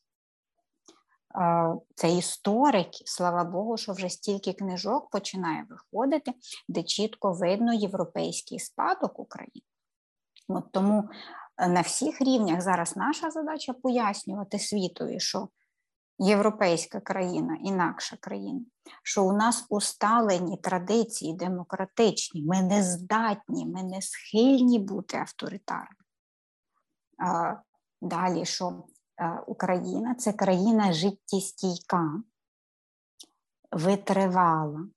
Це 1.96 2.12
історики, 2.12 3.04
слава 3.06 3.44
Богу, 3.44 3.78
що 3.78 3.94
вже 3.94 4.10
стільки 4.10 4.54
книжок 4.54 5.10
починає 5.10 5.68
виходити, 5.70 6.34
де 6.68 6.84
чітко 6.84 7.34
видно 7.34 7.74
європейський 7.74 8.60
спадок 8.60 9.20
України. 9.20 9.66
От 10.48 10.72
Тому 10.72 11.10
е, 11.58 11.68
на 11.68 11.82
всіх 11.82 12.22
рівнях 12.22 12.62
зараз 12.62 12.98
наша 12.98 13.32
задача 13.32 13.74
пояснювати 13.74 14.60
світові, 14.60 15.20
що 15.20 15.48
європейська 16.20 17.00
країна 17.00 17.58
інакша 17.64 18.18
країна, 18.20 18.62
що 19.04 19.26
у 19.26 19.34
нас 19.34 19.66
усталені 19.70 20.58
традиції 20.58 21.34
демократичні, 21.34 22.44
ми 22.44 22.62
не 22.62 22.84
здатні, 22.84 23.66
ми 23.66 23.84
не 23.84 24.02
схильні 24.02 24.80
бути 24.80 25.18
авторитарними. 25.18 26.06
Далі, 28.02 28.46
що 28.46 28.84
Україна 29.48 30.16
це 30.16 30.34
країна 30.34 30.94
життєстійка, 30.94 32.24
витривала. 33.72 34.88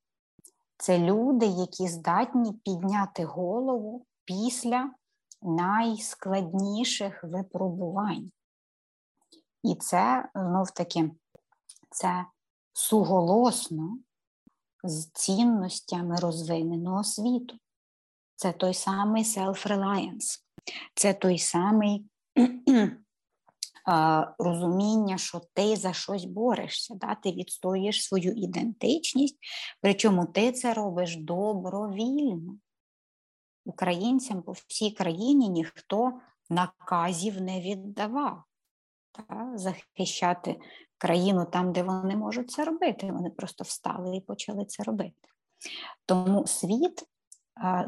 Це 0.77 0.99
люди, 0.99 1.47
які 1.47 1.89
здатні 1.89 2.53
підняти 2.53 3.25
голову 3.25 4.07
після 4.25 4.91
найскладніших 5.43 7.25
випробувань. 7.25 8.31
І 9.63 9.75
це 9.75 10.29
знов 10.35 10.71
таки 10.71 11.11
це 11.91 12.25
суголосно 12.73 13.99
з 14.85 15.07
цінностями 15.07 16.17
розвиненого 16.17 17.05
світу. 17.05 17.57
Це 18.37 18.53
той 18.53 18.75
самий 18.75 19.23
self-reliance, 19.23 20.43
це 20.95 21.15
той 21.15 21.39
самий 21.39 22.07
розуміння, 24.39 25.19
що 25.19 25.41
ти 25.55 25.77
за 25.77 25.93
щось 25.93 26.25
борешся, 26.25 26.95
да? 26.95 27.15
ти 27.15 27.33
відстоюєш 27.33 28.05
свою 28.05 28.33
ідентичність, 28.33 29.39
причому 29.81 30.27
ти 30.27 30.53
це 30.53 30.75
робиш 30.75 31.17
добровільно. 31.17 32.59
Українцям 33.65 34.43
по 34.43 34.53
всій 34.53 34.91
країні 34.91 35.49
ніхто 35.49 36.21
наказів 36.51 37.41
не 37.41 37.61
віддавав 37.61 38.43
та? 39.13 39.53
захищати 39.55 40.61
країну 40.99 41.45
там, 41.45 41.73
де 41.73 41.83
вони 41.83 42.17
можуть 42.17 42.51
це 42.51 42.65
робити. 42.65 43.13
Вони 43.13 43.31
просто 43.31 43.65
встали 43.65 44.17
і 44.17 44.21
почали 44.21 44.65
це 44.65 44.83
робити. 44.83 45.29
Тому 46.07 46.47
світ 46.47 47.05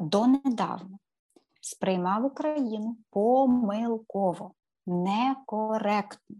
донедавна 0.00 0.98
сприймав 1.60 2.24
Україну 2.24 2.96
помилково 3.10 4.54
некоректно, 4.86 6.36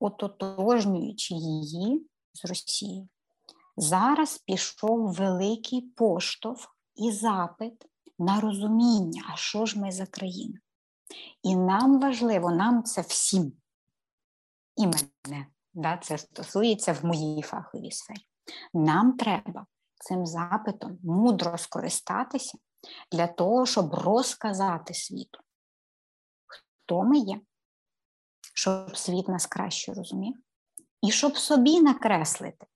ототожнюючи 0.00 1.34
її 1.34 2.06
з 2.32 2.44
Росією. 2.44 3.08
Зараз 3.76 4.38
пішов 4.38 5.12
великий 5.12 5.80
поштовх 5.82 6.76
і 6.96 7.12
запит 7.12 7.86
на 8.18 8.40
розуміння, 8.40 9.24
а 9.32 9.36
що 9.36 9.66
ж 9.66 9.80
ми 9.80 9.92
за 9.92 10.06
країна. 10.06 10.58
І 11.42 11.56
нам 11.56 12.00
важливо, 12.00 12.50
нам 12.50 12.82
це 12.82 13.00
всім, 13.00 13.52
і 14.76 14.86
мене, 14.86 15.46
да, 15.74 15.96
це 15.96 16.18
стосується 16.18 16.92
в 16.92 17.04
моїй 17.04 17.42
фаховій 17.42 17.90
сфері. 17.90 18.26
Нам 18.74 19.12
треба 19.12 19.66
цим 19.94 20.26
запитом 20.26 20.98
мудро 21.02 21.58
скористатися 21.58 22.58
для 23.12 23.26
того, 23.26 23.66
щоб 23.66 23.94
розказати 23.94 24.94
світу, 24.94 25.38
хто 26.88 27.02
ми 27.02 27.18
є, 27.18 27.40
щоб 28.54 28.96
світ 28.96 29.28
нас 29.28 29.46
краще 29.46 29.92
розумів, 29.92 30.34
і 31.02 31.10
щоб 31.10 31.36
собі 31.36 31.80
накреслити 31.80 32.66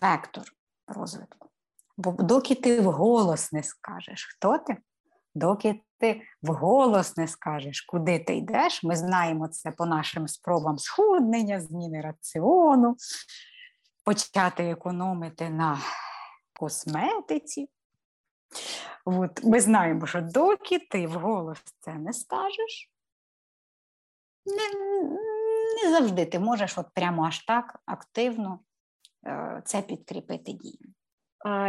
вектор 0.00 0.44
розвитку. 0.86 1.48
Бо 1.96 2.12
доки 2.12 2.54
ти 2.54 2.80
вголос 2.80 3.52
не 3.52 3.62
скажеш, 3.62 4.28
хто 4.34 4.58
ти, 4.58 4.76
доки 5.34 5.80
ти 5.98 6.22
вголос 6.42 7.16
не 7.16 7.28
скажеш, 7.28 7.80
куди 7.80 8.18
ти 8.18 8.36
йдеш, 8.36 8.84
ми 8.84 8.96
знаємо 8.96 9.48
це 9.48 9.70
по 9.70 9.86
нашим 9.86 10.28
спробам 10.28 10.78
схуднення, 10.78 11.60
зміни 11.60 12.00
раціону, 12.00 12.96
почати 14.04 14.70
економити 14.70 15.50
на 15.50 15.78
косметиці. 16.60 17.68
От, 19.04 19.44
Ми 19.44 19.60
знаємо, 19.60 20.06
що 20.06 20.20
доки 20.20 20.78
ти 20.78 21.06
вголос 21.06 21.58
це 21.80 21.94
не 21.94 22.12
скажеш, 22.12 22.93
не 24.46 24.78
не 25.82 25.90
завжди 25.90 26.26
ти 26.26 26.38
можеш 26.38 26.78
от 26.78 26.86
прямо 26.94 27.24
аж 27.24 27.44
так 27.44 27.80
активно 27.86 28.58
е, 29.26 29.62
це 29.64 29.82
підкріпити 29.82 30.52
діями. 30.52 30.94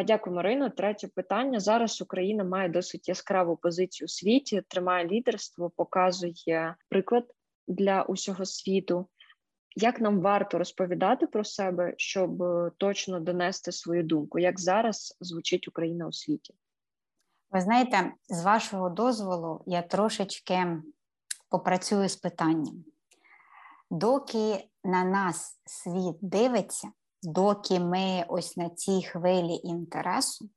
Дякую, 0.06 0.36
Марино. 0.36 0.70
Третє 0.70 1.08
питання. 1.08 1.60
Зараз 1.60 2.02
Україна 2.02 2.44
має 2.44 2.70
досить 2.70 3.08
яскраву 3.08 3.58
позицію 3.58 4.06
у 4.06 4.08
світі, 4.08 4.62
тримає 4.68 5.08
лідерство, 5.08 5.70
показує 5.70 6.76
приклад 6.90 7.26
для 7.68 8.04
усього 8.04 8.46
світу. 8.46 9.08
Як 9.76 10.02
нам 10.02 10.22
варто 10.22 10.58
розповідати 10.58 11.28
про 11.28 11.44
себе, 11.44 11.94
щоб 11.98 12.44
точно 12.78 13.20
донести 13.20 13.72
свою 13.72 14.04
думку? 14.04 14.40
Як 14.40 14.60
зараз 14.60 15.18
звучить 15.20 15.68
Україна 15.68 16.08
у 16.08 16.12
світі? 16.12 16.54
Ви 17.52 17.62
знаєте, 17.62 18.12
з 18.30 18.44
вашого 18.44 18.90
дозволу 18.90 19.64
я 19.66 19.82
трошечки 19.82 20.68
попрацюю 21.50 22.10
з 22.10 22.16
питанням. 22.16 22.86
Доки 23.92 24.70
на 24.84 25.04
нас 25.04 25.60
світ 25.66 26.16
дивиться, 26.22 26.92
доки 27.24 27.80
ми 27.80 28.26
ось 28.28 28.58
на 28.58 28.70
цій 28.70 29.04
хвилі 29.04 29.56
інтересу, 29.64 30.50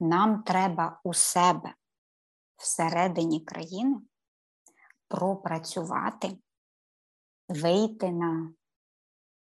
нам 0.00 0.42
треба 0.42 1.00
у 1.04 1.14
себе 1.14 1.74
всередині 2.56 3.40
країни 3.40 3.96
пропрацювати, 5.08 6.38
вийти 7.48 8.10
на 8.10 8.52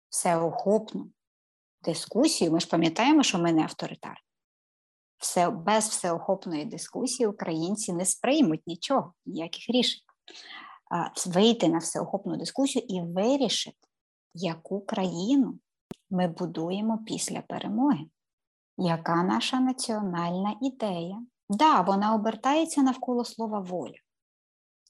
всеохопну 0.10 1.12
дискусію. 1.82 2.52
Ми 2.52 2.60
ж 2.60 2.68
пам'ятаємо, 2.70 3.24
що 3.24 3.40
ми 3.40 3.54
не 3.54 3.64
авторитарні. 3.64 4.18
Все, 5.18 5.50
Без 5.50 5.88
всеохопної 5.88 6.66
дискусії 6.66 7.28
українці 7.28 7.94
не 7.94 8.06
сприймуть 8.06 8.68
нічого, 8.68 9.14
ніяких 9.26 9.70
рішень 9.70 10.02
вийти 11.26 11.68
на 11.68 11.78
всеохопну 11.78 12.38
дискусію 12.38 12.86
і 12.88 13.02
вирішити, 13.02 13.88
яку 14.34 14.82
країну 14.82 15.60
ми 16.10 16.28
будуємо 16.28 16.98
після 17.06 17.42
перемоги, 17.42 18.06
яка 18.78 19.24
наша 19.24 19.60
національна 19.60 20.56
ідея. 20.62 21.22
Да, 21.50 21.82
вона 21.82 22.14
обертається 22.16 22.82
навколо 22.82 23.26
слова 23.26 23.60
воля, 23.60 24.00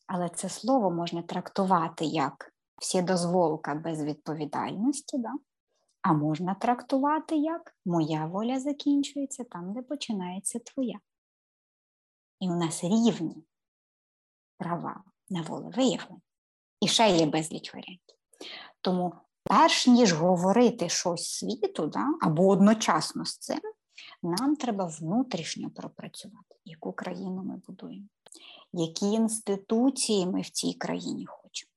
але 0.08 0.30
це 0.30 0.50
слово 0.50 0.91
можна 0.91 1.22
трактувати 1.22 2.06
як 2.06 2.54
всідозволка 2.82 3.76
без 3.76 4.04
відповідальності, 4.04 5.17
да? 5.17 5.34
а 6.02 6.13
можна 6.13 6.56
трактувати 6.56 7.36
як 7.36 7.76
моя 7.86 8.26
воля 8.26 8.60
закінчується 8.60 9.43
там, 9.43 9.74
де 9.74 9.82
починається 9.82 10.60
твоя. 10.60 11.00
І 12.39 12.50
у 12.50 12.56
нас 12.56 12.84
рівні 12.84 13.43
права 14.58 15.04
на 15.34 15.41
волевиявлення. 15.41 16.22
І 16.80 16.88
ще 16.88 17.17
є 17.17 17.26
безліч 17.26 17.74
варіантів. 17.74 18.15
Тому, 18.82 19.13
перш 19.43 19.88
ніж 19.88 20.13
говорити 20.13 20.89
щось 20.89 21.30
світу, 21.30 21.88
да, 21.88 22.06
або 22.22 22.48
одночасно 22.48 23.26
з 23.26 23.38
цим, 23.38 23.62
Нам 24.24 24.56
треба 24.56 24.86
внутрішньо 24.86 25.69
пропрацювати, 25.69 26.56
яку 26.65 26.93
країну 26.93 27.43
ми 27.43 27.62
будуємо, 27.67 28.08
які 28.74 29.06
інституції 29.06 30.26
ми 30.26 30.41
в 30.41 30.50
цій 30.50 30.74
країні 30.74 31.26
хочемо. 31.26 31.72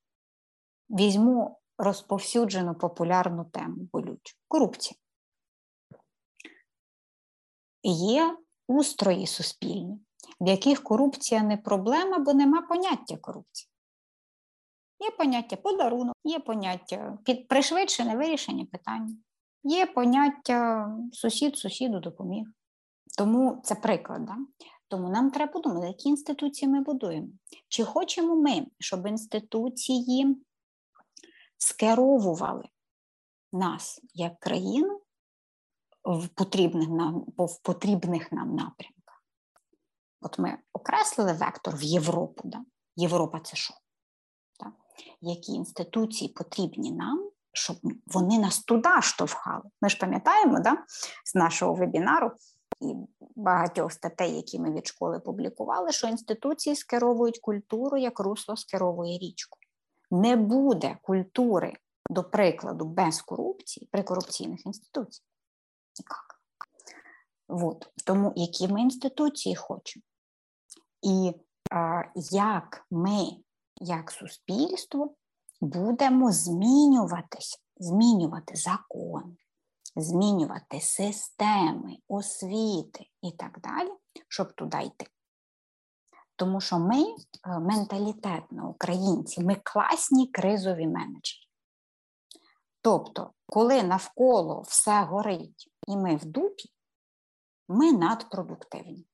Візьму 0.90 1.60
розповсюджену 1.78 2.74
популярну 2.74 3.44
тему 3.44 3.76
болючу 3.92 4.36
корупція. 4.48 4.98
Є 7.82 8.38
устрої 8.68 9.26
суспільні, 9.26 9.98
в 10.40 10.48
яких 10.48 10.82
корупція 10.82 11.42
не 11.42 11.56
проблема, 11.56 12.18
бо 12.18 12.34
нема 12.34 12.62
поняття 12.62 13.16
корупції. 13.16 13.70
Є 15.00 15.10
поняття 15.10 15.56
подарунок, 15.56 16.14
є 16.24 16.38
поняття 16.38 17.18
під 17.24 17.48
пришвидшене 17.48 18.16
вирішення 18.16 18.64
питання, 18.64 19.16
є 19.62 19.86
поняття 19.86 20.90
сусід 21.12 21.58
сусіду 21.58 22.00
допоміг. 22.00 22.46
Тому 23.18 23.60
це 23.64 23.74
приклад. 23.74 24.24
Да? 24.24 24.36
Тому 24.88 25.08
нам 25.08 25.30
треба 25.30 25.52
подумати, 25.52 25.86
які 25.86 26.08
інституції 26.08 26.68
ми 26.68 26.80
будуємо. 26.80 27.28
Чи 27.68 27.84
хочемо 27.84 28.36
ми, 28.36 28.66
щоб 28.78 29.06
інституції 29.06 30.36
скеровували 31.58 32.68
нас 33.52 34.00
як 34.14 34.40
країну 34.40 35.00
в 36.04 36.28
потрібних 36.28 36.88
нам, 36.88 37.24
в 37.36 37.62
потрібних 37.62 38.32
нам 38.32 38.54
напрямках? 38.54 38.95
От 40.26 40.38
ми 40.38 40.58
окреслили 40.72 41.32
вектор 41.32 41.76
в 41.76 41.82
Європу. 41.82 42.42
Да? 42.44 42.58
Європа 42.96 43.40
це 43.40 43.56
що? 43.56 43.74
Да? 44.60 44.72
Які 45.20 45.52
інституції 45.52 46.32
потрібні 46.32 46.92
нам, 46.92 47.30
щоб 47.52 47.76
вони 48.06 48.38
нас 48.38 48.58
туди 48.58 49.02
штовхали? 49.02 49.62
Ми 49.82 49.88
ж 49.88 49.98
пам'ятаємо 49.98 50.60
да, 50.60 50.76
з 51.24 51.34
нашого 51.34 51.74
вебінару 51.74 52.32
і 52.80 52.94
багатьох 53.36 53.92
статей, 53.92 54.36
які 54.36 54.58
ми 54.58 54.72
від 54.72 54.86
школи 54.86 55.20
публікували, 55.20 55.92
що 55.92 56.08
інституції 56.08 56.76
скеровують 56.76 57.38
культуру, 57.38 57.96
як 57.96 58.20
русло 58.20 58.56
скеровує 58.56 59.18
річку. 59.18 59.58
Не 60.10 60.36
буде 60.36 60.98
культури, 61.02 61.74
до 62.10 62.24
прикладу, 62.24 62.84
без 62.84 63.22
корупції 63.22 63.88
при 63.92 64.02
корупційних 64.02 64.66
інституціях. 64.66 65.26
Як? 66.00 66.40
От. 67.48 67.90
Тому 68.06 68.32
які 68.36 68.68
ми 68.68 68.80
інституції 68.80 69.54
хочемо? 69.54 70.02
І 71.02 71.32
як 72.30 72.86
ми, 72.90 73.26
як 73.76 74.10
суспільство, 74.10 75.14
будемо 75.60 76.32
змінюватися, 76.32 77.58
змінювати 77.76 78.56
закон, 78.56 79.36
змінювати 79.96 80.80
системи, 80.80 81.96
освіти 82.08 83.06
і 83.22 83.32
так 83.32 83.60
далі, 83.60 83.92
щоб 84.28 84.52
туди 84.52 84.82
йти. 84.82 85.06
Тому 86.36 86.60
що 86.60 86.78
ми 86.78 87.02
е, 87.02 87.14
менталітетно 87.58 88.70
українці, 88.70 89.44
ми 89.44 89.54
класні 89.54 90.26
кризові 90.26 90.86
менеджери. 90.86 91.46
Тобто, 92.82 93.32
коли 93.46 93.82
навколо 93.82 94.60
все 94.60 95.02
горить 95.02 95.72
і 95.88 95.96
ми 95.96 96.16
в 96.16 96.24
дупі, 96.24 96.72
ми 97.68 97.92
надпродуктивні. 97.92 99.06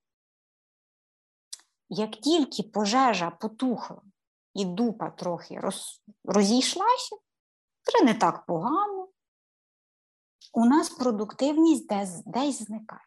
Як 1.95 2.11
тільки 2.11 2.63
пожежа 2.63 3.31
потухла 3.31 4.03
і 4.55 4.65
дупа 4.65 5.11
трохи 5.11 5.61
роз, 5.61 6.03
розійшлася, 6.25 7.17
це 7.83 8.05
не 8.05 8.15
так 8.15 8.47
погано, 8.47 9.09
у 10.53 10.65
нас 10.65 10.91
продуктивність 10.91 11.89
десь, 11.89 12.25
десь 12.25 12.63
зникає. 12.63 13.07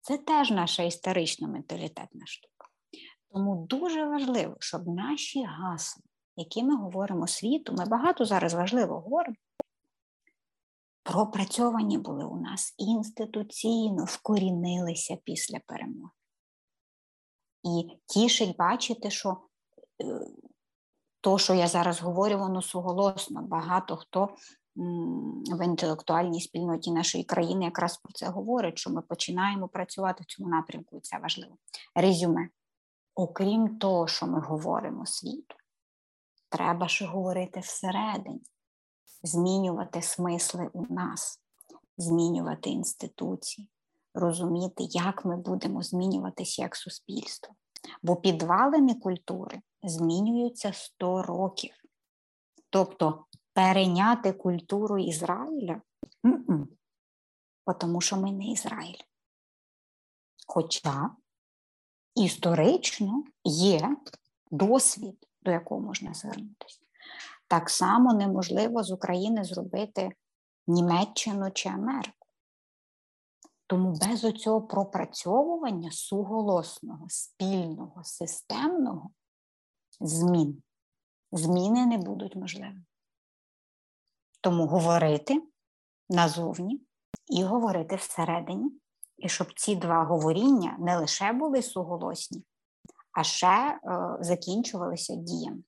Це 0.00 0.18
теж 0.18 0.50
наша 0.50 0.82
історична 0.82 1.48
менталітетна 1.48 2.26
штука. 2.26 2.68
Тому 3.30 3.66
дуже 3.66 4.06
важливо, 4.06 4.56
щоб 4.60 4.88
наші 4.88 5.44
гасла, 5.44 6.02
які 6.36 6.64
ми 6.64 6.76
говоримо 6.76 7.26
світу, 7.26 7.74
ми 7.78 7.84
багато 7.84 8.24
зараз 8.24 8.54
важливо 8.54 9.00
говоримо, 9.00 9.36
пропрацьовані 11.02 11.98
були 11.98 12.24
у 12.24 12.40
нас 12.40 12.74
інституційно 12.78 14.04
вкорінилися 14.04 15.16
після 15.24 15.58
перемоги. 15.66 16.17
І 17.68 18.00
тішить 18.06 18.56
бачити, 18.56 19.10
що 19.10 19.36
е, 20.02 20.20
то, 21.20 21.38
що 21.38 21.54
я 21.54 21.66
зараз 21.66 22.00
говорю, 22.00 22.38
воно 22.38 22.62
суголосно. 22.62 23.42
Багато 23.42 23.96
хто 23.96 24.28
в 25.52 25.64
інтелектуальній 25.64 26.40
спільноті 26.40 26.92
нашої 26.92 27.24
країни 27.24 27.64
якраз 27.64 27.96
про 27.96 28.12
це 28.12 28.26
говорить, 28.26 28.78
що 28.78 28.90
ми 28.90 29.02
починаємо 29.02 29.68
працювати 29.68 30.22
в 30.22 30.26
цьому 30.26 30.48
напрямку, 30.48 30.96
і 30.96 31.00
це 31.00 31.18
важливо. 31.18 31.56
Резюме. 31.94 32.48
Окрім 33.14 33.78
того, 33.78 34.06
що 34.06 34.26
ми 34.26 34.40
говоримо 34.40 35.06
світу, 35.06 35.56
треба 36.48 36.88
ще 36.88 37.06
говорити 37.06 37.60
всередині, 37.60 38.42
змінювати 39.22 40.02
смисли 40.02 40.70
у 40.72 40.94
нас, 40.94 41.40
змінювати 41.96 42.70
інституції, 42.70 43.68
розуміти, 44.14 44.84
як 44.90 45.24
ми 45.24 45.36
будемо 45.36 45.82
змінюватися 45.82 46.62
як 46.62 46.76
суспільство. 46.76 47.54
Бо 48.02 48.16
підвалини 48.16 48.94
культури 48.94 49.60
змінюються 49.82 50.72
100 50.72 51.22
років. 51.22 51.74
Тобто 52.70 53.24
перейняти 53.52 54.32
культуру 54.32 54.98
Ізраїля, 54.98 55.80
тому 57.80 58.00
що 58.00 58.16
ми 58.16 58.32
не 58.32 58.44
Ізраїль. 58.44 59.02
Хоча 60.46 61.10
історично 62.14 63.24
є 63.44 63.96
досвід, 64.50 65.26
до 65.42 65.50
якого 65.50 65.80
можна 65.80 66.14
звернутися. 66.14 66.80
Так 67.48 67.70
само 67.70 68.14
неможливо 68.14 68.82
з 68.82 68.90
України 68.90 69.44
зробити 69.44 70.12
Німеччину 70.66 71.50
чи 71.50 71.68
Америку. 71.68 72.17
Тому 73.68 73.92
без 73.92 74.24
оцього 74.24 74.62
пропрацьовування 74.62 75.90
суголосного, 75.90 77.06
спільного, 77.08 78.04
системного 78.04 79.10
змін, 80.00 80.62
зміни 81.32 81.86
не 81.86 81.98
будуть 81.98 82.36
можливими. 82.36 82.84
Тому 84.40 84.66
говорити 84.66 85.42
назовні 86.08 86.80
і 87.26 87.44
говорити 87.44 87.96
всередині, 87.96 88.70
і 89.16 89.28
щоб 89.28 89.52
ці 89.54 89.76
два 89.76 90.04
говоріння 90.04 90.76
не 90.78 90.98
лише 90.98 91.32
були 91.32 91.62
суголосні, 91.62 92.44
а 93.12 93.24
ще 93.24 93.46
е, 93.46 93.78
закінчувалися 94.20 95.14
діями. 95.14 95.62